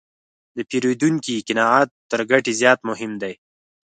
د 0.55 0.57
پیرودونکي 0.69 1.35
قناعت 1.47 1.89
تر 2.11 2.19
ګټې 2.31 2.53
زیات 2.61 2.79
مهم 2.89 3.11
دی. 3.21 3.33